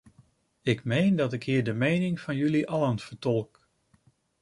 [0.61, 3.67] Ik meen dat ik hier de mening van jullie allen vertolk.